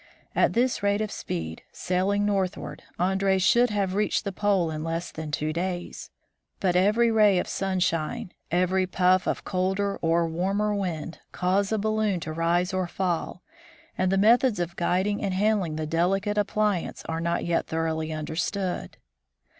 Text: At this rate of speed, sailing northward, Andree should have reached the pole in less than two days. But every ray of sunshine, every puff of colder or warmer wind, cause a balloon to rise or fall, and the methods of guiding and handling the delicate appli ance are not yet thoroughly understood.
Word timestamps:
At 0.35 0.53
this 0.53 0.81
rate 0.81 0.99
of 0.99 1.11
speed, 1.11 1.61
sailing 1.71 2.25
northward, 2.25 2.81
Andree 2.97 3.37
should 3.37 3.69
have 3.69 3.93
reached 3.93 4.23
the 4.23 4.31
pole 4.31 4.71
in 4.71 4.83
less 4.83 5.11
than 5.11 5.29
two 5.29 5.53
days. 5.53 6.09
But 6.59 6.75
every 6.75 7.11
ray 7.11 7.37
of 7.37 7.47
sunshine, 7.47 8.31
every 8.49 8.87
puff 8.87 9.27
of 9.27 9.43
colder 9.43 9.97
or 9.97 10.27
warmer 10.27 10.73
wind, 10.73 11.19
cause 11.31 11.71
a 11.71 11.77
balloon 11.77 12.19
to 12.21 12.33
rise 12.33 12.73
or 12.73 12.87
fall, 12.87 13.43
and 13.95 14.11
the 14.11 14.17
methods 14.17 14.59
of 14.59 14.75
guiding 14.75 15.21
and 15.21 15.35
handling 15.35 15.75
the 15.75 15.85
delicate 15.85 16.37
appli 16.37 16.81
ance 16.87 17.03
are 17.05 17.21
not 17.21 17.45
yet 17.45 17.67
thoroughly 17.67 18.11
understood. 18.11 18.97